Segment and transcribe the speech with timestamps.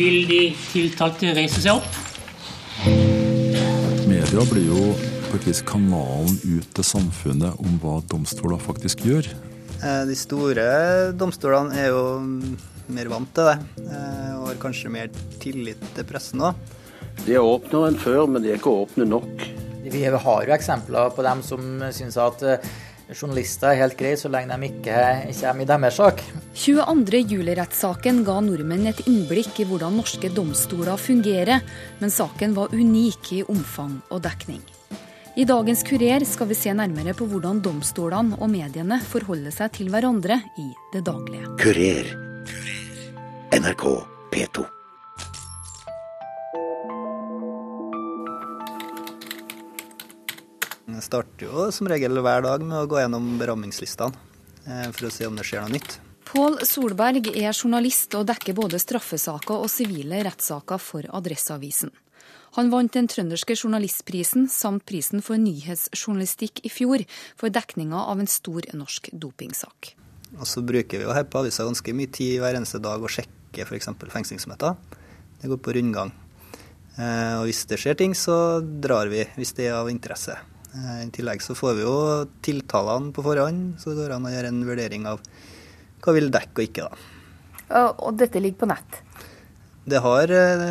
[0.00, 1.96] Vil de tiltalte reise seg opp?
[4.08, 4.94] Media blir jo
[5.44, 9.28] vis kanalen ut til samfunnet om hva domstoler faktisk gjør.
[9.84, 10.64] Eh, de store
[11.20, 12.02] domstolene er jo
[12.90, 15.12] mer vant til det, eh, og har kanskje mer
[15.42, 16.56] tillit til pressen òg.
[17.26, 19.48] De er åpnere enn før, men de er ikke åpne nok.
[19.84, 22.72] Vi har jo eksempler på dem som syns at eh,
[23.14, 24.96] journalister er helt greit så lenge de ikke
[25.40, 26.24] kommer i deres sak.
[26.60, 27.22] 22.
[27.34, 31.62] juli-rettssaken ga nordmenn et innblikk i hvordan norske domstoler fungerer,
[32.00, 34.62] men saken var unik i omfang og dekning.
[35.38, 39.92] I dagens Kurer skal vi se nærmere på hvordan domstolene og mediene forholder seg til
[39.92, 41.54] hverandre i det daglige.
[41.62, 42.12] Kurer.
[43.54, 43.86] NRK
[44.34, 44.79] P2.
[51.10, 54.14] Starter jo som regel hver dag med å gå gjennom beramningslistene
[54.66, 55.98] eh, for å se om det skjer noe nytt.
[56.30, 61.90] Pål Solberg er journalist og dekker både straffesaker og sivile rettssaker for Adresseavisen.
[62.58, 67.02] Han vant den trønderske journalistprisen samt prisen for nyhetsjournalistikk i fjor
[67.38, 69.92] for dekninga av en stor norsk dopingsak.
[70.38, 73.10] Og så bruker vi jo her på avisa ganske mye tid hver eneste dag å
[73.10, 73.90] sjekke f.eks.
[74.14, 74.78] fengslingsmøter.
[75.42, 76.14] Det går på rundgang.
[76.94, 80.38] Eh, og hvis det skjer ting, så drar vi hvis det er av interesse.
[80.74, 81.94] Eh, I tillegg så får vi jo
[82.44, 85.22] tiltalene på forhånd, så det går an å gjøre en vurdering av
[86.00, 86.88] hva vil dekke og ikke.
[86.88, 87.86] da.
[88.02, 89.02] Og dette ligger på nett?
[89.90, 90.64] Det har eh,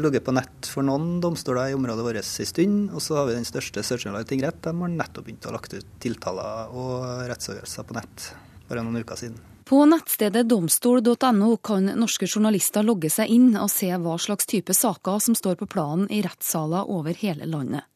[0.00, 2.78] ligget på nett for noen domstoler i området vårt en stund.
[2.90, 4.62] Og så har vi den største Sør-Trøndelag tingrett.
[4.64, 8.30] De har nettopp begynt å lagt ut tiltaler og rettsavgjørelser på nett.
[8.68, 9.38] Bare noen uker siden.
[9.64, 15.22] På nettstedet domstol.no kan norske journalister logge seg inn og se hva slags type saker
[15.24, 17.86] som står på planen i rettssaler over hele landet.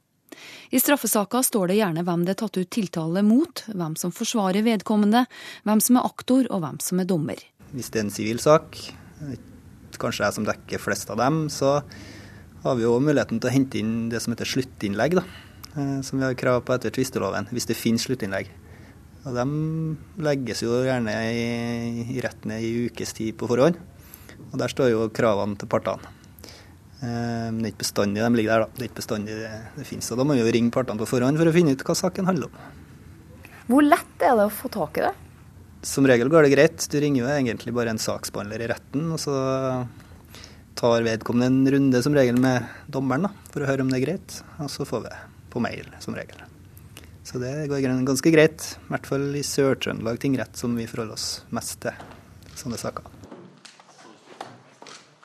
[0.70, 4.66] I straffesaker står det gjerne hvem det er tatt ut tiltale mot, hvem som forsvarer
[4.66, 5.24] vedkommende,
[5.68, 7.42] hvem som er aktor og hvem som er dommer.
[7.72, 8.78] Hvis det er en sivil sak,
[9.98, 11.80] kanskje jeg som dekker flest av dem, så
[12.64, 15.24] har vi jo muligheten til å hente inn det som heter sluttinnlegg, da,
[15.74, 18.50] eh, som vi har krav på etter tvisteloven, hvis det finnes sluttinnlegg.
[19.26, 19.44] Og De
[20.24, 23.76] legges jo gjerne i, i retten i ukes tid på forhånd.
[24.52, 26.17] Og Der står jo kravene til partene.
[27.00, 28.74] Men det er ikke bestandig de ligger der, da.
[28.74, 30.10] Det er ikke bestandig det, det finnes.
[30.10, 32.26] Og da må vi jo ringe partene på forhånd for å finne ut hva saken
[32.26, 32.58] handler om.
[33.68, 35.14] Hvor lett er det å få tak i det?
[35.86, 36.88] Som regel går det greit.
[36.90, 39.36] Du ringer jo egentlig bare en saksbehandler i retten, og så
[40.78, 44.06] tar vedkommende en runde som regel med dommeren da, for å høre om det er
[44.08, 44.40] greit.
[44.62, 45.20] Og så får vi det
[45.52, 46.42] på mail, som regel.
[47.28, 48.64] Så det går ganske greit.
[48.86, 51.92] I hvert fall i Sør-Trøndelag tingrett, som vi forholder oss mest til
[52.56, 53.04] sånne saker.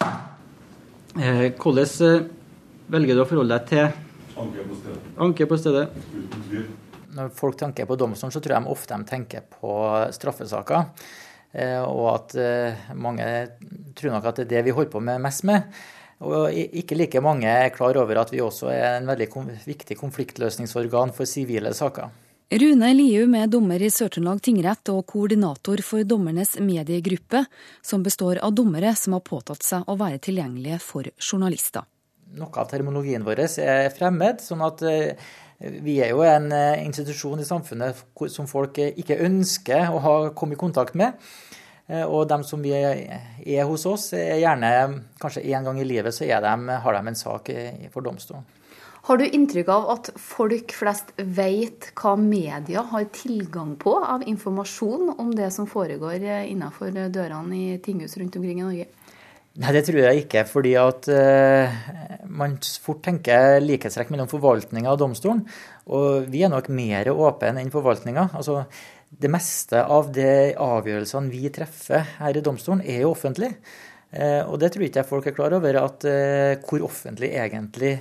[0.03, 0.17] Eh,
[1.13, 2.23] hvordan eh,
[2.93, 3.85] velger du å forholde deg til
[4.33, 5.01] Anke på stedet.
[5.21, 5.89] anke på stedet?
[7.13, 9.75] Når folk tenker på domstolen, så tror jeg ofte de tenker på
[10.15, 10.87] straffesaker.
[11.53, 12.33] Eh, og at
[12.97, 13.27] mange
[13.93, 15.69] tror nok at det er det vi holder på med mest med.
[16.25, 19.29] Og ikke like mange er klar over at vi også er en veldig
[19.67, 22.09] viktig konfliktløsningsorgan for sivile saker.
[22.53, 27.39] Rune Lium er dommer i Sør-Trøndelag tingrett og koordinator for dommernes mediegruppe,
[27.81, 31.87] som består av dommere som har påtatt seg å være tilgjengelige for journalister.
[32.37, 34.85] Noe av terminologien vår er fremmed, sånn at
[35.57, 40.63] vi er jo en institusjon i samfunnet som folk ikke ønsker å ha kommet i
[40.67, 41.17] kontakt med.
[42.05, 44.75] Og de som er hos oss, er gjerne
[45.17, 47.49] kanskje én gang i livet så de, har de en sak
[47.89, 48.45] for domstolen.
[49.03, 55.17] Har du inntrykk av at folk flest vet hva media har tilgang på av informasjon
[55.17, 58.87] om det som foregår innenfor dørene i tinghus rundt omkring i Norge?
[59.53, 60.45] Nei, det tror jeg ikke.
[60.49, 61.75] Fordi at uh,
[62.25, 65.43] man fort tenker likhetstrekk mellom forvaltninga og domstolen.
[65.93, 68.29] Og vi er nok mer åpne enn forvaltninga.
[68.39, 68.63] Altså,
[69.13, 73.51] det meste av de avgjørelsene vi treffer her i domstolen, er jo offentlig.
[74.13, 76.05] Og det tror ikke jeg folk er klar over, at
[76.67, 77.95] hvor offentlig egentlig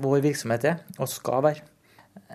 [0.00, 1.66] vår virksomhet er og skal være.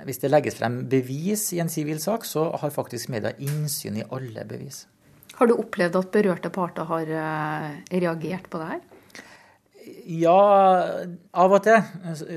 [0.06, 4.06] Hvis det legges frem bevis i en sivil sak, så har faktisk media innsyn i
[4.14, 4.86] alle bevis.
[5.40, 7.10] Har du opplevd at berørte parter har
[7.90, 8.82] reagert på det her?
[10.20, 10.40] Ja,
[11.34, 11.80] av og til.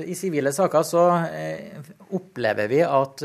[0.09, 1.05] I sivile saker så
[2.15, 3.23] opplever vi at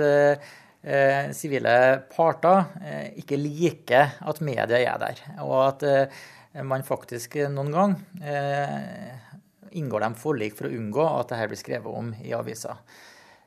[1.39, 1.77] sivile
[2.13, 5.23] parter ikke liker at media er der.
[5.47, 5.81] Og at
[6.67, 7.95] man faktisk noen gang
[8.25, 9.15] eh,
[9.79, 12.81] inngår de forlik for å unngå at dette blir skrevet om i aviser.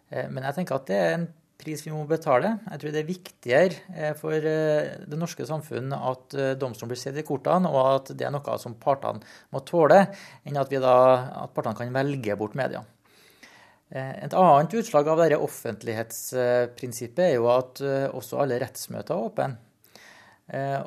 [0.10, 1.28] Eh, men jeg tenker at det er en
[1.62, 2.56] pris vi må betale.
[2.72, 7.70] Jeg tror det er viktigere for det norske samfunn at domstolen blir sett i kortene,
[7.70, 9.22] og at det er noe som partene
[9.54, 10.00] må tåle,
[10.42, 10.96] enn at, da,
[11.44, 12.82] at partene kan velge bort media.
[13.94, 19.71] Et annet utslag av dette offentlighetsprinsippet er jo at også alle rettsmøter er åpne.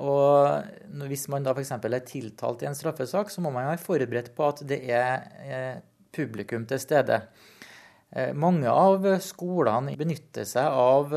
[0.05, 1.73] Og hvis man da f.eks.
[1.73, 5.81] er tiltalt i en straffesak, så må man være forberedt på at det er
[6.15, 7.23] publikum til stede.
[8.39, 11.15] Mange av skolene benytter seg av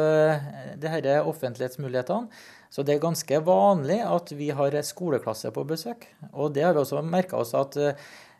[0.79, 2.29] disse offentlighetsmulighetene.
[2.71, 6.07] Så det er ganske vanlig at vi har skoleklasse på besøk.
[6.33, 7.77] Og det har vi også merka oss at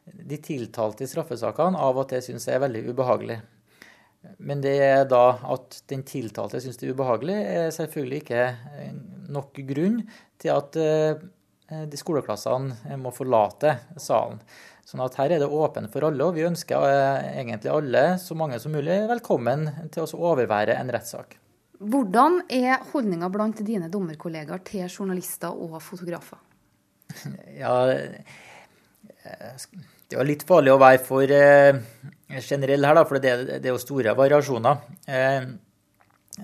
[0.07, 3.39] de tiltalte i straffesakene av og til syns er veldig ubehagelig.
[4.37, 8.45] Men det er da at den tiltalte syns det er ubehagelig, er selvfølgelig ikke
[9.33, 10.01] nok grunn
[10.41, 11.25] til at eh,
[11.67, 14.41] de skoleklassene må forlate salen.
[14.87, 18.37] Sånn at her er det åpent for alle, og vi ønsker eh, egentlig alle, så
[18.39, 21.35] mange som mulig, velkommen til å overvære en rettssak.
[21.77, 26.39] Hvordan er holdninga blant dine dommerkollegaer til journalister og fotografer?
[27.57, 27.73] Ja,
[30.07, 31.79] det er litt farlig å være for eh,
[32.43, 34.85] generell her, da, for det, det, er jo store variasjoner.
[35.07, 35.49] Eh,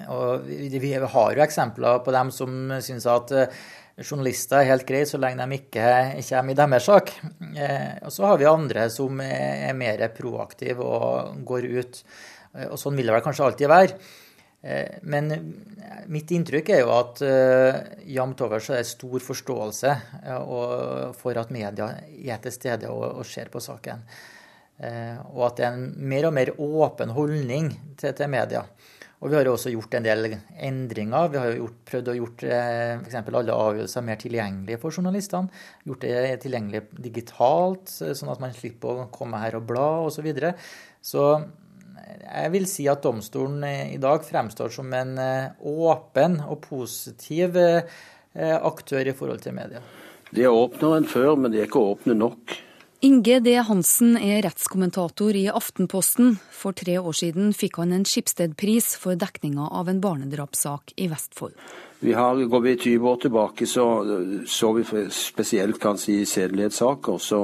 [0.10, 3.64] og vi, vi, har jo eksempler på dem som syns at eh,
[4.02, 5.88] journalister er helt greie så lenge de ikke
[6.30, 7.14] kommer i deres sak.
[7.54, 12.04] Eh, og så har vi andre som er, er mer proaktive og går ut.
[12.58, 14.00] Eh, og sånn vil det vel kanskje alltid være.
[14.64, 15.32] Eh, men
[16.08, 19.96] mitt inntrykk er jo at uh, jevnt over så er det stor forståelse
[21.20, 24.04] for at media er til stede og, ser på saken.
[24.84, 27.70] Og at det er en mer og mer åpen holdning
[28.00, 28.64] til, media.
[29.22, 31.30] Og vi har jo også gjort en del endringer.
[31.32, 33.20] Vi har jo gjort, prøvd å uh, f.eks.
[33.22, 35.64] alle avgjørelser mer tilgjengelige for journalistene.
[35.88, 40.18] Gjort det tilgjengelig digitalt, sånn at man slipper å komme her og bla osv.
[40.18, 40.56] Så, videre.
[41.04, 41.28] så
[42.24, 47.86] jeg vil si at domstolen i dag fremstår som en eh, åpen og positiv eh,
[48.34, 49.84] aktør i forhold til media.
[50.34, 52.56] De er åpnere enn før, men de er ikke åpne nok.
[53.04, 53.58] Inge D.
[53.68, 56.38] Hansen er rettskommentator i Aftenposten.
[56.56, 61.58] For tre år siden fikk han en Skipsted-pris for dekninga av en barnedrapssak i Vestfold.
[62.00, 63.84] Vi har, Går vi 20 år tilbake, så,
[64.48, 67.42] så vi spesielt kanskje i sedelighetssaker, så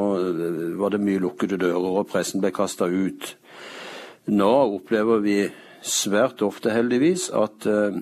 [0.80, 3.34] var det mye lukkede dører, og pressen ble kasta ut.
[4.28, 5.38] Nå opplever vi
[5.82, 8.02] svært ofte, heldigvis, at eh,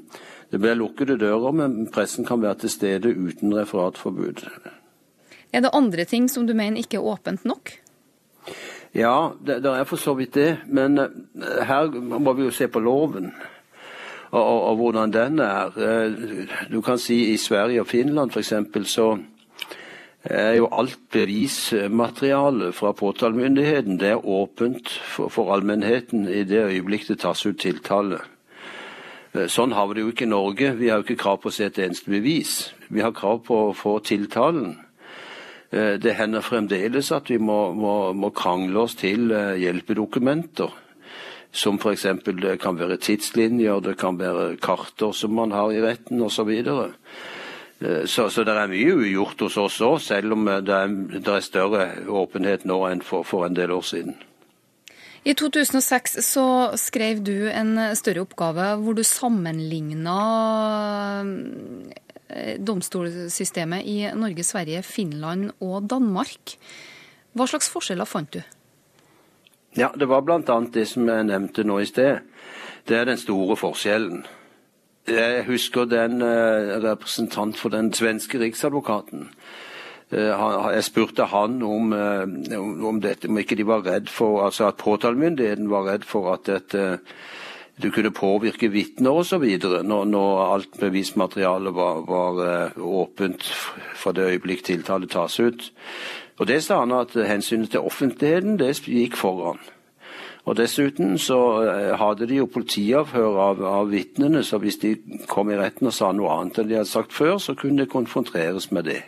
[0.52, 4.46] det blir lukkede dører, men pressen kan være til stede uten referatforbud.
[5.54, 7.72] Er det andre ting som du mener ikke er åpent nok?
[8.96, 10.58] Ja, det, det er for så vidt det.
[10.68, 13.32] Men eh, her må vi jo se på loven.
[14.32, 15.78] Og, og, og hvordan den er.
[15.78, 18.54] Eh, du kan si i Sverige og Finland f.eks.
[18.90, 19.18] så
[20.24, 27.08] er jo alt bevismateriale fra påtalemyndigheten det er åpent for, for allmennheten i det øyeblikk
[27.08, 28.20] det tas ut tiltale.
[29.34, 30.74] Eh, sånn har vi det jo ikke i Norge.
[30.80, 32.74] Vi har jo ikke krav på å se et eneste bevis.
[32.90, 34.76] Vi har krav på å få tiltalen.
[35.70, 40.74] Eh, det hender fremdeles at vi må, må, må krangle oss til eh, hjelpedokumenter.
[41.58, 42.06] Som f.eks.
[42.38, 46.52] det kan være tidslinjer, det kan være karter som man har i retten osv.
[47.80, 50.96] Eh, så, så, det er mye ugjort hos oss òg, selv om eh, det er,
[51.18, 54.18] det er, større åpenhet nå enn for, for, en del år siden.
[55.28, 56.48] I 2006 så
[56.80, 60.20] skrev du en større oppgave hvor du sammenligna
[62.64, 66.56] domstolssystemet i Norge, Sverige, Finland og Danmark.
[67.36, 68.40] Hva slags forskjeller fant du?
[69.76, 70.42] Ja, Det var bl.a.
[70.74, 72.24] det som jeg nevnte nå i sted.
[72.88, 74.24] Det er den store forskjellen.
[75.08, 79.30] Jeg husker den uh, representant for den svenske riksadvokaten.
[80.12, 82.24] Uh, jeg spurte han om, uh,
[82.88, 86.44] om, dette, om ikke de var redd for, altså at påtalemyndigheten var redd for at
[86.48, 87.00] dette
[87.78, 89.44] du kunne påvirke vitner osv.
[89.64, 93.44] Når, når alt bevismaterialet var, var åpent
[93.96, 95.72] fra det øyeblikk tiltale tas ut.
[96.38, 99.62] Og Det sa han at hensynet til offentligheten det gikk foran.
[100.48, 104.94] Og Dessuten så eh, hadde de jo politiavhør av, av vitnene, så hvis de
[105.28, 107.92] kom i retten og sa noe annet enn de hadde sagt før, så kunne det
[107.92, 109.02] konfronteres med det.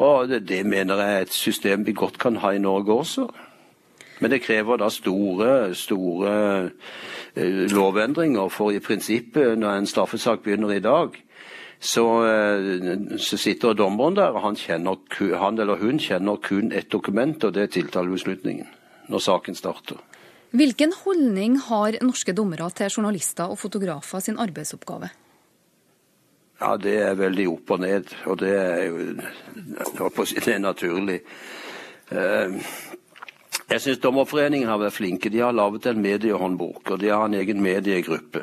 [0.00, 3.28] Og det, det mener jeg er et system vi godt kan ha i Norge også.
[4.20, 6.34] Men det krever da store, store
[6.66, 8.48] uh, lovendringer.
[8.52, 11.16] For i prinsippet, når en straffesak begynner i dag,
[11.80, 14.98] så, uh, så sitter dommeren der, og han, kjenner,
[15.40, 18.68] han, eller hun kjenner kun ett dokument, og det er tiltalebeslutningen
[19.10, 20.00] når saken starter.
[20.50, 25.10] Hvilken holdning har norske dommere til journalister og fotografer sin arbeidsoppgave?
[26.60, 31.20] Ja, Det er veldig opp og ned, og det er jo det er naturlig.
[32.10, 32.58] Eh,
[33.70, 35.30] jeg syns Dommerforeningen har vært flinke.
[35.30, 38.42] De har laget en mediehåndbok, og de har en egen mediegruppe.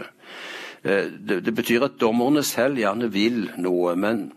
[0.83, 4.31] Eh, det betyr at dommerne selv gjerne vil noe, men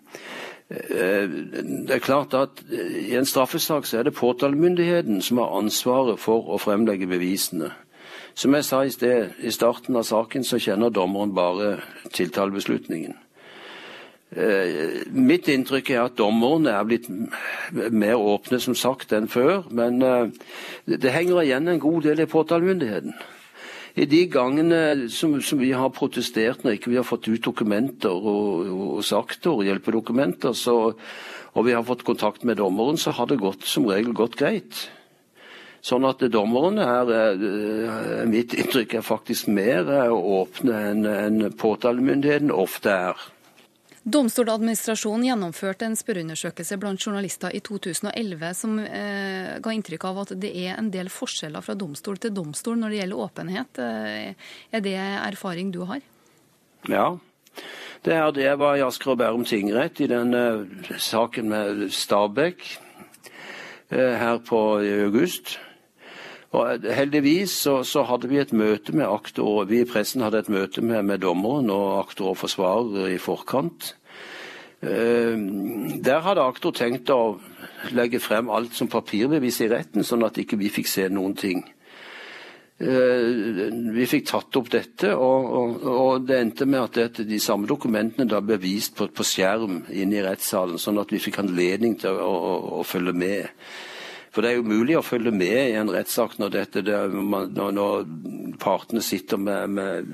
[0.71, 6.21] det er klart at eh, I en straffesak så er det påtalemyndigheten som har ansvaret
[6.23, 7.73] for å fremlegge bevisene.
[8.39, 11.81] Som jeg sa i sted, i starten av saken så kjenner dommeren bare
[12.15, 13.19] tiltalebeslutningen.
[14.31, 17.11] Eh, mitt inntrykk er at dommerne er blitt
[17.75, 19.67] mer åpne som sagt enn før.
[19.75, 20.31] Men eh,
[20.87, 23.19] det henger igjen en god del i påtalemyndigheten.
[23.99, 28.13] I de gangene som, som, vi har protestert når ikke vi har fått ut dokumenter
[28.15, 30.77] og, og sakter og hjelpedokumenter, så,
[31.55, 34.87] og vi har fått kontakt med dommeren, så har det gått, som regel gått greit.
[35.81, 42.93] Sånn at dommerne er, eh, mitt inntrykk er faktisk mer åpne enn en påtalemyndigheten ofte
[43.11, 43.29] er.
[44.11, 50.51] Domstoladministrasjonen gjennomførte en spørreundersøkelse blant journalister i 2011 som eh, ga inntrykk av at det
[50.57, 53.81] er en del forskjeller fra domstol til domstol når det gjelder åpenhet.
[53.85, 56.03] Eh, er det erfaring du har?
[56.89, 57.07] Ja,
[58.07, 58.51] det er det.
[58.59, 62.67] Var i Asker og Bærum tingrett i den uh, saken med Stabæk
[63.93, 65.59] eh, her på august.
[66.57, 70.51] Og Heldigvis så, så, hadde vi et møte med aktor, vi i pressen hadde et
[70.51, 73.93] møte med, med dommeren og aktor og forsvarer i forkant.
[74.81, 75.37] Eh,
[76.01, 77.37] der hadde aktor tenkt å
[77.93, 81.61] legge frem alt som papirbevis i retten, sånn at ikke vi fikk se noen ting.
[82.81, 83.27] Eh,
[83.93, 87.69] vi fikk tatt opp dette, og, og, og det endte med at dette, de samme
[87.69, 91.99] dokumentene da ble vist på, på, skjerm inne i rettssalen, sånn at vi fikk anledning
[92.01, 93.51] til å, å, å, følge med.
[94.33, 98.09] For det er jo mulig å følge med i en rettssak når, når, når
[98.63, 100.09] partene sitter med, med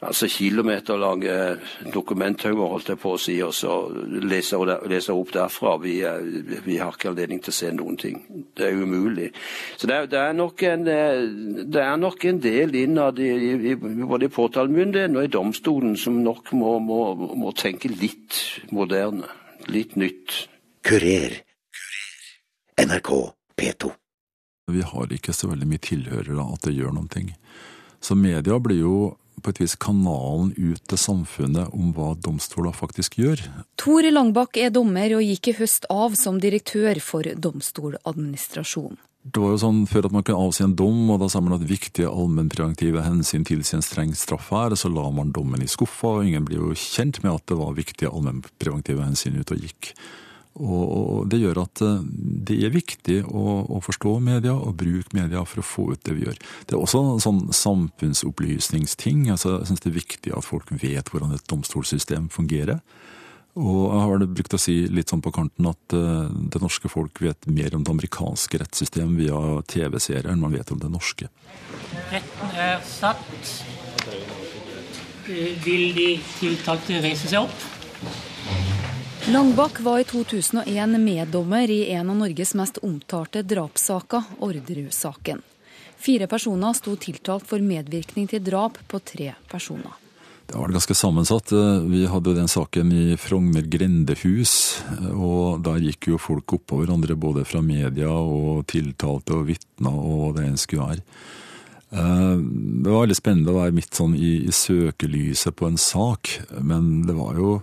[0.00, 1.34] altså kilometerlange
[1.94, 3.76] dokumenthauger, holdt jeg på å si, og så
[4.26, 5.76] leser, jeg opp derfra.
[5.82, 5.94] Vi,
[6.66, 8.20] vi, har ikke anledning til å se noen ting.
[8.56, 9.30] Det er umulig.
[9.76, 13.30] Så det er, det er, nok, en, det er nok en del innad i,
[13.72, 17.02] i, både i påtalemyndigheten og i domstolen som nok må, må,
[17.36, 18.40] må tenke litt
[18.74, 19.28] moderne.
[19.72, 20.42] Litt nytt.
[20.86, 21.40] Kurer.
[22.76, 23.10] NRK
[23.56, 23.94] P2.
[24.72, 27.30] Vi har ikke så veldig mye tilhørere at det gjør noen ting.
[28.02, 28.96] Så media blir jo
[29.42, 33.42] på et vis kanalen ut til samfunnet om hva domstoler faktisk gjør.
[33.80, 38.98] Tor Langbakk er dommer og gikk i høst av som direktør for Domstoladministrasjonen.
[39.26, 41.56] Det var jo sånn Før at man kunne avsi en dom, og da sa man
[41.56, 46.20] at viktige allmennpreventive hensyn tilsier en streng straff her, så la man dommen i skuffa,
[46.20, 49.90] og ingen blir jo kjent med at det var viktige allmennpreventive hensyn ute og gikk.
[50.56, 52.04] Og Det gjør at eh,
[52.48, 56.24] det er viktig å, forstå media og bruke media for å få ut det vi
[56.24, 56.38] gjør.
[56.64, 59.26] Det er også en sånn samfunnsopplysningsting.
[59.34, 62.80] Altså, jeg syns det er viktig at folk vet hvordan et domstolssystem fungerer.
[63.56, 67.22] Og jeg har brukt å si litt sånn på kanten at uh, det norske folk
[67.24, 69.38] vet mer om det amerikanske rettssystemet via
[69.72, 71.30] TV-serier enn man vet om det norske.
[72.12, 73.24] Retten er satt.
[75.64, 78.75] Vil de tiltalte reise seg opp?
[79.26, 85.40] Langbakk var i 2001 meddommer i en av Norges mest omtalte drapssaker, Orderud-saken.
[85.98, 89.96] Fire personer sto tiltalt for medvirkning til drap på tre personer.
[90.46, 91.50] Det var ganske sammensatt.
[91.90, 94.84] Vi hadde den saken i Frogner grendehus.
[95.10, 100.38] og Der gikk jo folk oppå hverandre både fra media og tiltalte og vitner og
[100.38, 101.02] det en skulle være.
[101.90, 106.36] Eh, det var veldig spennende å være midt sånn i, i søkelyset på en sak,
[106.62, 107.58] men det var jo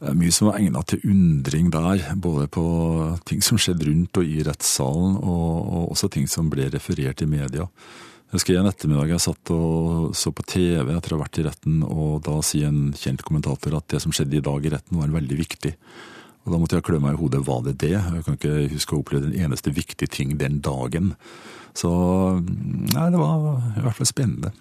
[0.00, 2.64] mye som var egnet til undring der, både på
[3.28, 7.30] ting som skjedde rundt og i rettssalen, og, og også ting som ble referert i
[7.30, 7.64] media.
[8.26, 11.46] Jeg husker en ettermiddag jeg satt og så på TV etter å ha vært i
[11.46, 14.98] retten, og da sier en kjent kommentator at det som skjedde i dag i retten
[14.98, 15.72] var veldig viktig.
[16.46, 17.40] Og Da måtte jeg klø meg i hodet.
[17.46, 17.94] Var det det?
[17.96, 21.14] Jeg kan ikke huske å ha opplevd en eneste viktig ting den dagen.
[21.74, 21.90] Så
[22.38, 24.52] nei, det var i hvert fall spennende.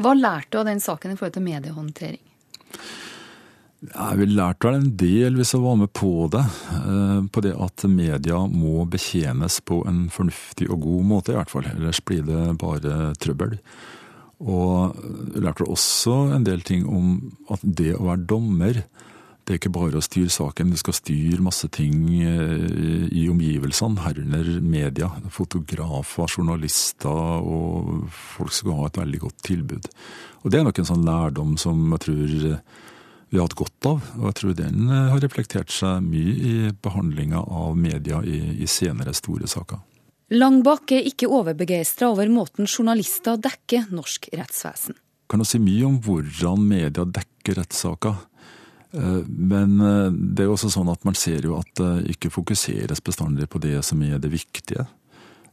[0.00, 2.20] Hva lærte du av den saken i forhold til mediehåndtering?
[3.80, 6.42] Jeg vil lærte vel en del hvis jeg var med på det.
[6.76, 11.52] Eh, på det at media må betjenes på en fornuftig og god måte, i hvert
[11.52, 11.68] fall.
[11.70, 13.56] Ellers blir det bare trøbbel.
[14.44, 14.98] Og
[15.32, 17.14] jeg lærte også en del ting om
[17.52, 18.82] at det å være dommer,
[19.48, 24.04] det er ikke bare å styre saken, du skal styre masse ting eh, i omgivelsene,
[24.04, 25.08] herunder media.
[25.32, 29.90] Fotografer, journalister, og folk skal ha et veldig godt tilbud.
[30.44, 32.48] Og det er nok en sånn lærdom som jeg tror
[33.30, 34.06] vi har hatt godt av.
[34.18, 38.68] Og jeg tror den eh, har reflektert seg mye i behandlinga av media i, i,
[38.70, 39.78] senere store saker.
[40.34, 44.98] Langbakk er ikke overbegeistra over måten journalister dekker norsk rettsvesen.
[45.30, 48.18] Kan jo si mye om hvordan media dekker rettssaker.
[48.98, 52.32] Eh, men eh, det er jo også sånn at man ser jo at det ikke
[52.34, 54.88] fokuseres bestandig på det som er det viktige.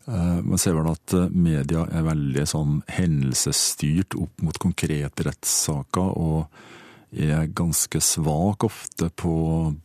[0.07, 6.13] Man ser vel at media er veldig sånn hendelsesstyrt opp mot konkrete rettssaker.
[6.15, 6.46] og
[7.12, 9.34] er ganske svak ofte på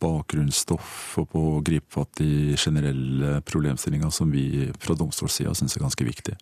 [0.01, 5.85] bakgrunnsstoff og på å gripe fatt i generelle problemstillinger som vi fra domstolssida syns er
[5.85, 6.35] ganske viktig.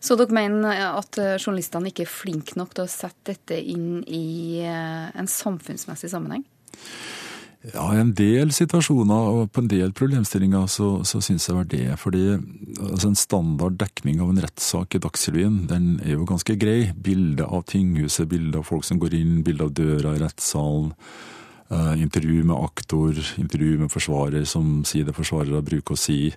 [0.00, 4.62] Så dere mener at journalistene ikke er flinke nok til å sette dette inn i
[4.64, 6.46] en samfunnsmessig sammenheng?
[7.60, 11.66] Ja, I en del situasjoner og på en del problemstillinger så, så syns jeg var
[11.68, 11.84] det.
[12.00, 16.94] Fordi altså en standard dekning av en rettssak i Dagsrevyen den er jo ganske grei.
[16.96, 20.94] Bilde av tinghuset, bilde av folk som går inn, bilde av døra i rettssalen.
[21.70, 26.32] Uh, intervju med aktor, intervju med forsvarer som sier det forsvarere bruker å si.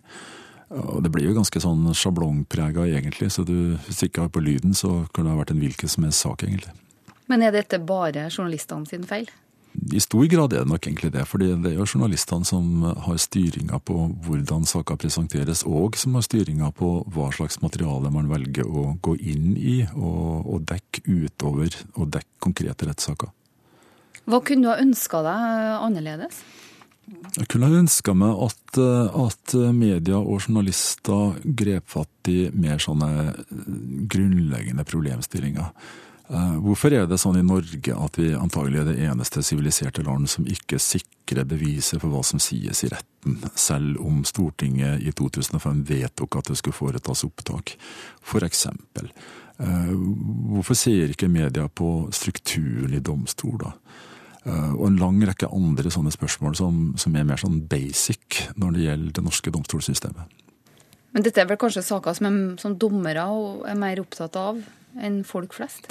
[0.73, 4.43] Og Det blir jo ganske sånn sjablongprega egentlig, så du, hvis du ikke har på
[4.43, 6.73] lyden, så kan det ha vært en hvilken som helst sak, egentlig.
[7.31, 9.29] Men er dette bare journalistene sin feil?
[9.73, 13.19] I stor grad er det nok egentlig det, for det er jo journalistene som har
[13.21, 18.69] styringa på hvordan saker presenteres, og som har styringa på hva slags materiale man velger
[18.69, 23.33] å gå inn i og, og dekke utover og dekke konkrete rettssaker.
[24.29, 26.43] Hva kunne du ha ønska deg annerledes?
[27.33, 33.09] Jeg kunne ha ønska meg at, at, media og journalister grep fatt i mer sånne
[34.11, 35.73] grunnleggende problemstillinger.
[36.31, 40.29] Eh, hvorfor er det sånn i Norge at vi antagelig er det eneste siviliserte land
[40.31, 45.83] som ikke sikrer beviset for hva som sies i retten, selv om Stortinget i 2005
[45.89, 47.75] vedtok at det skulle foretas opptak?
[48.23, 49.11] For eksempel.
[49.59, 49.91] Eh,
[50.53, 53.69] hvorfor ser ikke media på strukturen i domstoler?
[53.69, 53.99] da?
[54.43, 58.81] og en lang rekke andre sånne spørsmål som, som er mer sånn basic når det
[58.81, 60.33] gjelder det norske domstolssystemet.
[61.15, 64.59] Men dette er vel kanskje saker som, er, som dommere er mer opptatt av
[64.99, 65.89] enn folk flest?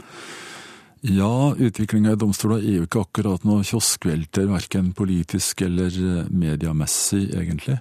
[1.02, 5.90] Ja, utviklinga i domstolene er jo ikke akkurat noe kioskvelter, verken politisk eller
[6.30, 7.80] mediemessig, egentlig.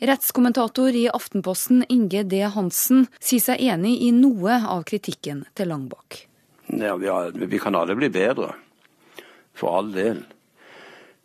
[0.00, 2.38] Rettskommentator i Aftenposten Inge D.
[2.54, 6.22] Hansen sier seg enig i noe av kritikken til Langbakk.
[6.70, 8.54] Ja, vi, har, vi kan alle bli bedre,
[9.52, 10.22] for all del.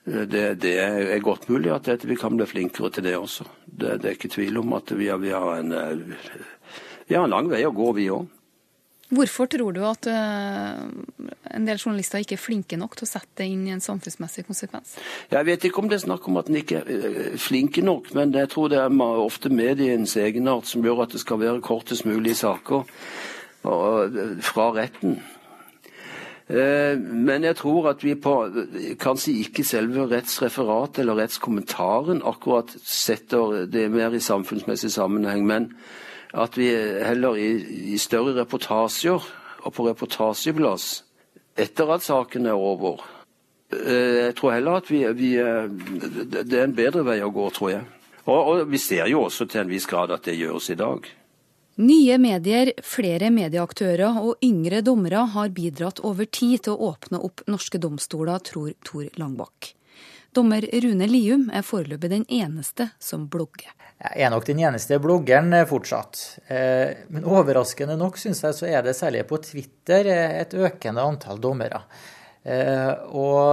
[0.06, 3.48] Det, det, er godt mulig at vi kan bli flinkere til det også.
[3.66, 5.72] Det, det er ikke tvil om at vi har, vi har, en,
[7.08, 8.28] vi har en lang vei å gå, vi òg.
[9.14, 10.80] Hvorfor tror du at uh,
[11.54, 14.48] en del journalister ikke er flinke nok til å sette det inn i en samfunnsmessig
[14.48, 14.96] konsekvens?
[15.30, 18.10] Jeg vet ikke om det er snakk om at en ikke er eh, flinke nok,
[18.18, 22.08] men jeg tror det er ofte medienes egenart som gjør at det skal være kortest
[22.10, 22.86] mulig saker
[24.46, 25.16] fra retten.
[26.48, 28.34] Eh, men jeg tror at vi på
[29.02, 35.46] kanskje ikke selve rettsreferatet eller rettskommentaren akkurat setter det mer i samfunnsmessig sammenheng.
[35.46, 35.72] men
[36.36, 36.70] at vi
[37.06, 37.50] heller i,
[37.96, 39.28] i større reportasjer
[39.66, 40.88] og på reportasjeplass
[41.56, 43.04] etter at saken er over
[43.72, 45.70] eh, Jeg tror heller at vi, vi, eh,
[46.36, 47.86] Det er en bedre vei å gå, tror jeg.
[48.26, 51.08] Og, og vi ser jo også til en viss grad at det gjøres i dag.
[51.76, 57.44] Nye medier, flere medieaktører og yngre dommere har bidratt over tid til å åpne opp
[57.52, 59.74] norske domstoler, tror Tor Langbakk.
[60.36, 63.70] Dommer Rune Lium er foreløpig den eneste som blogger.
[64.04, 66.24] Jeg er nok den eneste bloggeren eh, fortsatt.
[66.52, 71.06] Eh, men overraskende nok syns jeg så er det særlig på Twitter eh, et økende
[71.08, 71.86] antall dommere.
[72.46, 73.48] Og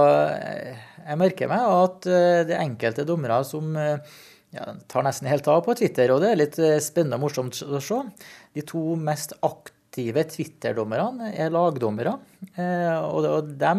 [1.07, 5.73] jeg merker meg at det er enkelte dommere som ja, tar nesten helt av på
[5.79, 7.97] Twitter, og det er litt spennende og morsomt å se.
[8.53, 12.15] De to mest aktive Twitter-dommerne er lagdommere.
[13.07, 13.73] Og de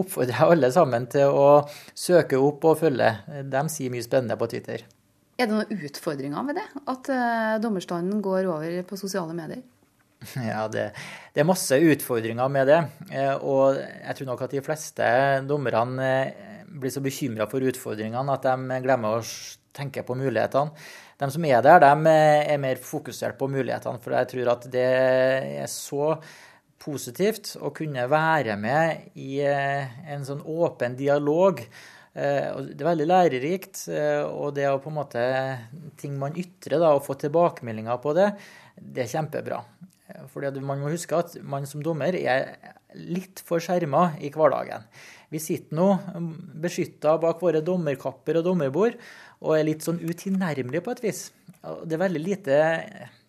[0.00, 1.50] oppfordrer jeg alle sammen til å
[1.94, 3.12] søke opp og følge.
[3.44, 4.86] De sier mye spennende på Twitter.
[5.36, 6.66] Er det noen utfordringer med det?
[6.88, 7.12] At
[7.64, 9.62] dommerstanden går over på sosiale medier?
[10.52, 10.90] Ja, det,
[11.32, 12.80] det, er masse utfordringer med det.
[13.12, 15.08] Eh, og jeg tror nok at de fleste
[15.48, 19.24] dommerne eh, blir så bekymra for utfordringene at de glemmer å
[19.76, 20.72] tenke på mulighetene.
[21.22, 22.12] De som er der, de
[22.50, 24.02] er mer fokusert på mulighetene.
[24.02, 24.88] For jeg tror at det
[25.62, 26.16] er så
[26.82, 31.62] positivt å kunne være med i en sånn åpen dialog
[32.12, 33.86] Eh, det er veldig lærerikt.
[33.92, 35.22] Eh, og det å på en måte
[36.00, 38.28] ting man ytrer, da, og få tilbakemeldinger på det,
[38.76, 39.62] det er kjempebra.
[40.08, 42.52] Eh, fordi man må huske at man som dommer er
[42.92, 44.84] litt for skjerma i hverdagen.
[45.32, 45.86] Vi sitter nå
[46.60, 48.98] beskytta bak våre dommerkapper og dommerbord
[49.42, 51.26] og er litt sånn utilnærmelig på et vis.
[51.60, 52.62] Det er veldig lite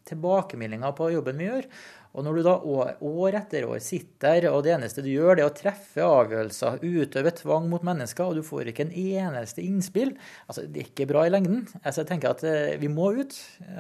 [0.08, 1.68] tilbakemeldinger på jobben vi gjør.
[2.14, 5.50] Og når du da år etter år sitter, og det eneste du gjør, det er
[5.50, 10.14] å treffe avgjørelser, utøve tvang mot mennesker, og du får ikke en eneste innspill
[10.46, 11.64] altså Det er ikke bra i lengden.
[11.82, 13.34] Altså, jeg tenker at eh, vi må ut,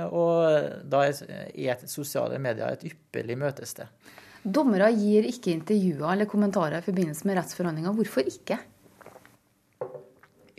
[0.09, 4.09] og da er sosiale medier et ypperlig møtested.
[4.43, 7.93] Dommere gir ikke intervjuer eller kommentarer i forbindelse med rettsforhandlinger.
[7.95, 8.57] Hvorfor ikke?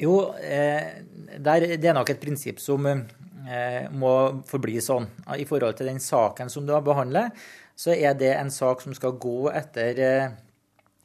[0.00, 1.04] Jo, eh,
[1.38, 4.14] det er nok et prinsipp som eh, må
[4.48, 5.06] forbli sånn.
[5.38, 7.34] I forhold til den saken som du har behandlet,
[7.78, 10.34] så er det en sak som skal gå etter eh,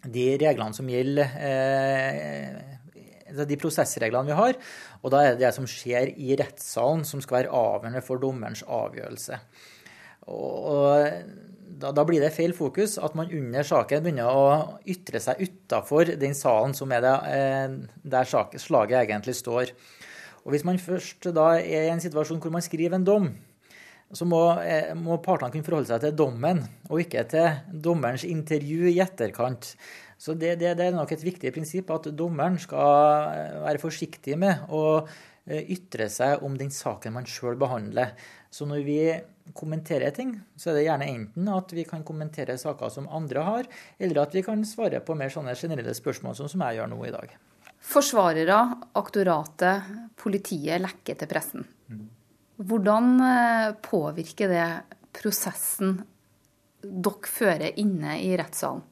[0.06, 2.69] de reglene som gjelder eh,
[3.45, 4.58] de prosessreglene vi har.
[5.04, 8.65] Og da er det det som skjer i rettssalen som skal være avgjørende for dommerens
[8.65, 9.39] avgjørelse.
[10.30, 11.06] Og
[11.69, 16.10] da, da, blir det feil fokus at man under saken begynner å ytre seg utafor
[16.19, 17.75] den salen som er det, eh,
[18.15, 19.73] der slaget egentlig står.
[20.45, 23.29] Og Hvis man først da er i en situasjon hvor man skriver en dom,
[24.12, 28.89] så må, eh, må partene kunne forholde seg til dommen, og ikke til dommerens intervju
[28.89, 29.75] i etterkant.
[30.17, 34.38] Så det, det, det, er nok et viktig prinsipp at dommeren skal eh, være forsiktig
[34.38, 35.05] med å
[35.49, 38.12] ytre seg om den saken man sjøl behandler.
[38.49, 38.99] Så når vi
[39.53, 43.69] kommenterer ting, så er det gjerne enten at vi kan kommentere saker som andre har,
[44.01, 46.99] eller at vi kan svare på mer sånne generelle spørsmål, sånn som jeg gjør nå
[47.07, 47.33] i dag.
[47.89, 48.59] Forsvarere,
[48.99, 51.67] aktoratet, politiet lekker til pressen.
[52.59, 54.69] Hvordan eh, påvirker det
[55.15, 56.01] prosessen
[56.79, 58.83] dere fører inne i rettssalen?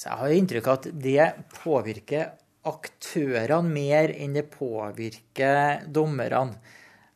[0.00, 1.24] jeg har inntrykk av at det
[1.60, 2.30] påvirker
[2.70, 6.56] aktørene mer enn det påvirker dommerne.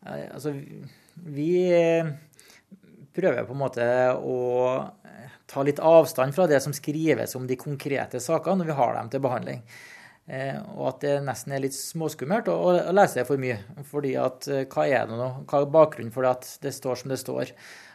[0.05, 0.53] Eh, altså,
[1.15, 2.11] vi eh,
[3.15, 3.87] prøver på en måte
[4.19, 4.39] å
[5.07, 8.97] eh, ta litt avstand fra det som skrives om de konkrete sakene når vi har
[8.99, 9.63] dem til behandling.
[10.27, 13.61] Eh, og at det nesten er litt småskummelt å, lese det for mye.
[13.89, 15.31] fordi at hva er det nå?
[15.49, 17.55] Hva er bakgrunnen for at det står som det står?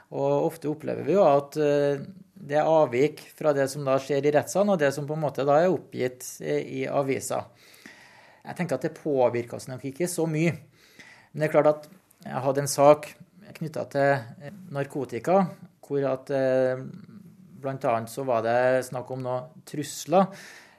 [0.10, 4.32] Og ofte opplever vi jo at det er avvik fra det som da skjer i
[4.34, 7.44] rettssalen, og det som på en måte da er oppgitt i avisa.
[8.42, 10.56] Jeg tenker at det påvirker oss nok ikke så mye.
[11.30, 11.90] Men det er klart at
[12.26, 13.14] jeg hadde en sak
[13.60, 14.10] knytta til
[14.44, 15.44] eh, narkotika,
[15.86, 16.82] hvor at eh,
[17.60, 17.94] bl.a.
[18.12, 20.28] så var det snakk om noen trusler.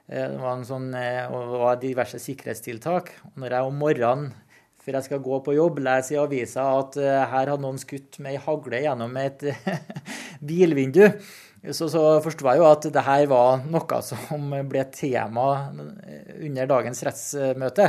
[0.07, 3.13] Eh, det var, sånn, det var diverse sikkerhetstiltak.
[3.41, 4.31] Når jeg om morgenen
[4.81, 8.33] før jeg skal gå på jobb, leser i avisa at her har noen skutt med
[8.33, 9.43] ei hagle gjennom et
[10.49, 11.03] bilvindu,
[11.69, 17.03] så, så forsto jeg jo at det her var noe som ble tema under dagens
[17.05, 17.85] rettsmøte.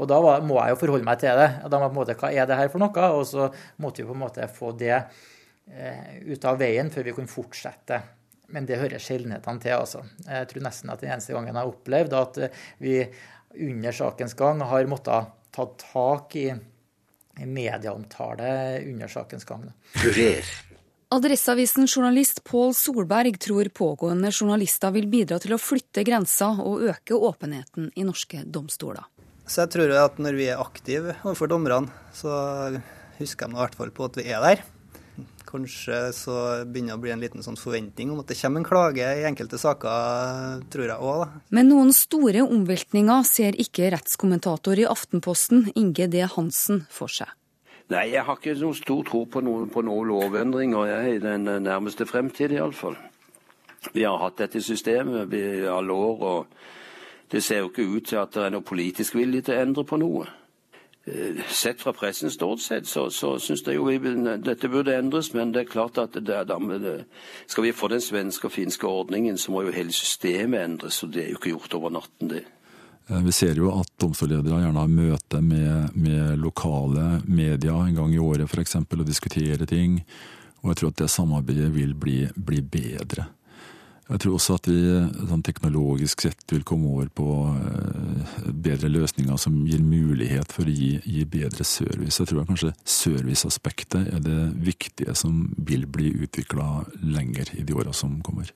[0.00, 1.50] Og da var, må jeg jo forholde meg til det.
[1.68, 3.10] Da må jeg på en måte, Hva er det her for noe?
[3.18, 3.50] Og så
[3.84, 8.00] måtte vi på en måte få det eh, ut av veien før vi kunne fortsette.
[8.56, 9.76] Men det hører sjeldenhetene til.
[9.76, 10.00] altså.
[10.24, 12.40] Jeg tror nesten at den eneste gangen jeg har opplevd at
[12.80, 12.96] vi
[13.68, 16.48] under sakens gang har måttet ta tak i
[17.44, 19.68] medieomtale under sakens gang.
[20.00, 20.69] Kurer.
[21.10, 27.18] Adresseavisen journalist Pål Solberg tror pågående journalister vil bidra til å flytte grenser og øke
[27.18, 29.08] åpenheten i norske domstoler.
[29.42, 32.30] Så jeg tror at når vi er aktive overfor dommerne, så
[33.18, 34.62] husker de i hvert fall på at vi er der.
[35.50, 36.36] Kanskje så
[36.70, 39.26] begynner det å bli en liten sånn forventning om at det kommer en klage i
[39.26, 41.36] enkelte saker, tror jeg òg.
[41.50, 46.22] Men noen store omveltninger ser ikke rettskommentator i Aftenposten Inge D.
[46.38, 47.34] Hansen for seg.
[47.90, 51.48] Nei, jeg har ikke noe stor tro på noen, på noen lovendringer jeg, i den
[51.64, 52.94] nærmeste fremtid, iallfall.
[53.92, 58.20] Vi har hatt dette systemet i alle år, og det ser jo ikke ut til
[58.20, 60.28] at det er noe politisk vilje til å endre på noe.
[61.08, 63.98] Eh, sett fra pressens ståsted så, så syns jeg jo vi,
[64.44, 66.94] dette burde endres, men det er klart at det, det,
[67.50, 71.14] skal vi få den svenske og finske ordningen, så må jo hele systemet endres, og
[71.14, 72.44] det er jo ikke gjort over natten, det.
[73.08, 78.14] Eh, vi ser jo at domstolledere gjerne har møte med, med lokale medier en gang
[78.14, 78.76] i året f.eks.
[78.82, 80.00] og diskutere ting.
[80.60, 83.30] Og jeg tror at det samarbeidet vil bli, bli bedre.
[84.10, 84.78] Jeg tror også at vi
[85.30, 90.74] sånn teknologisk sett vil komme over på eh, bedre løsninger som gir mulighet for å
[90.74, 92.18] gi, gi bedre service.
[92.18, 97.94] Jeg tror kanskje serviceaspektet er det viktige som vil bli utvikla lenger i de åra
[97.94, 98.50] som kommer.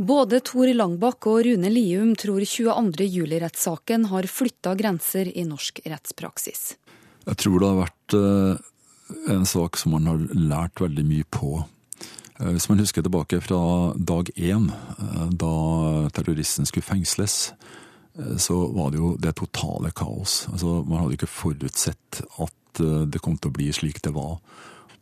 [0.00, 3.04] Både Tor Langbakk og Rune Lium tror 22.
[3.12, 6.62] juli-rettssaken har flytta grenser i norsk rettspraksis.
[7.26, 8.62] Jeg tror det har vært eh,
[9.34, 11.60] en sak som man har lært veldig mye på.
[12.40, 13.60] Eh, hvis man husker tilbake fra
[14.00, 15.52] dag én, eh, da
[16.16, 17.52] terroristen skulle fengsles,
[18.12, 20.42] så var det jo det totale kaos.
[20.52, 24.34] Altså, man hadde ikke forutsett at det kom til å bli slik det var.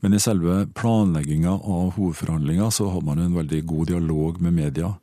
[0.00, 4.94] Men i selve planlegginga av hovedforhandlinga så har man en veldig god dialog med media.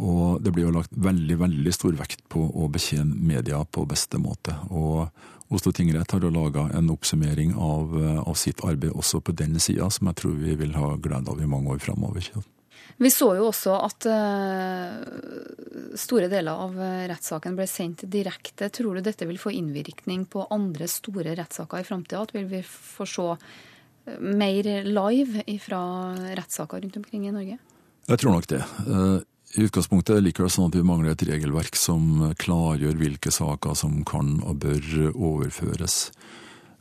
[0.00, 4.20] Og det blir jo lagt veldig veldig stor vekt på å betjene media på beste
[4.22, 4.54] måte.
[4.70, 5.10] Og
[5.50, 9.88] Oslo tingrett har jo laga en oppsummering av, av, sitt arbeid også på den sida,
[9.90, 12.30] som jeg tror vi vil ha glede av i mange år framover.
[13.00, 16.78] Vi så jo også at uh, store deler av
[17.10, 18.68] rettssaken ble sendt direkte.
[18.70, 22.22] Tror du dette vil få innvirkning på andre store rettssaker i framtida?
[22.22, 23.26] At vil vi få se
[24.18, 25.82] mer live fra
[26.38, 27.58] rettssaker rundt omkring i Norge?
[28.10, 28.62] Jeg tror nok det.
[28.86, 29.16] Eh,
[29.58, 34.02] I utgangspunktet er det sånn at vi mangler et regelverk som klargjør hvilke saker som
[34.06, 36.08] kan og bør overføres.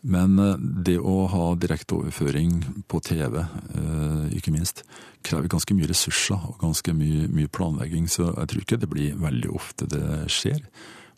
[0.01, 4.85] Men eh, det å ha direkteoverføring på TV, eh, ikke minst,
[5.25, 9.19] krever ganske mye ressurser og ganske mye, mye planlegging, så jeg tror ikke det blir
[9.19, 10.63] veldig ofte det skjer.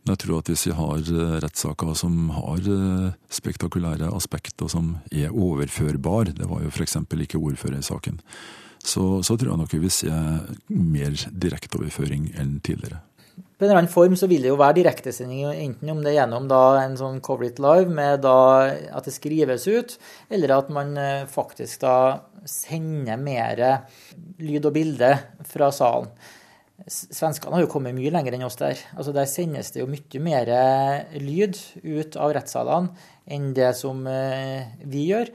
[0.02, 4.96] Men jeg tror at hvis vi har eh, rettssaker som har eh, spektakulære aspekter som
[5.14, 6.98] er overførbar, det var jo f.eks.
[7.06, 8.18] ikke ordførersaken,
[8.82, 10.10] så, så tror jeg nok vi vil se
[10.74, 13.04] mer direkteoverføring enn tidligere.
[13.62, 16.24] På en eller annen form så vil det jo være direktesending, enten om det er
[16.24, 19.94] gjennom en sånn Cover It Live med at det skrives ut,
[20.34, 21.96] eller at man eh, faktisk da
[22.50, 23.62] sender mer
[24.42, 25.14] lyd og bilde
[25.46, 26.10] fra salen.
[26.90, 28.80] Svenskene har jo kommet mye lenger enn oss der.
[28.96, 30.52] Altså Der sendes det jo mye mer
[31.22, 32.96] lyd ut av rettssalene
[33.32, 35.30] enn det som eh, vi gjør.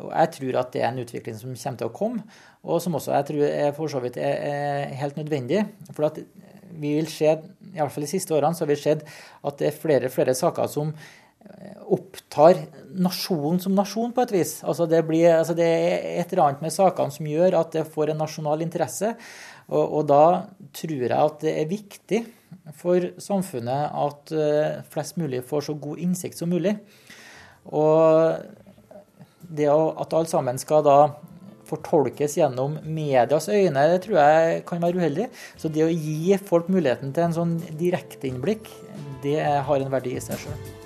[0.00, 2.24] Og jeg tror at det er en utvikling som kommer til å komme,
[2.66, 5.62] og som også jeg tror er for så vidt er helt nødvendig.
[5.96, 6.20] For at
[6.76, 7.30] vi vil se,
[7.72, 10.34] i alle fall de siste årene, så har vi sett at det er flere flere
[10.36, 12.60] saker som eh, opptar
[12.96, 14.58] nasjonen som nasjon, på et vis.
[14.68, 17.86] Altså det, blir, altså det er et eller annet med sakene som gjør at det
[17.92, 19.14] får en nasjonal interesse.
[19.66, 20.24] Og, og, da
[20.76, 22.20] tror jeg at det er viktig
[22.78, 26.76] for samfunnet at uh, flest mulig får så god innsikt som mulig.
[27.66, 28.36] Og
[29.46, 30.98] det at alle sammen skal da
[31.66, 35.28] fortolkes gjennom medias øyne, det tror jeg kan være uheldig.
[35.58, 38.70] Så det å gi folk muligheten til en sånn direkteinnblikk,
[39.26, 40.85] det har en verdi i seg sjøl.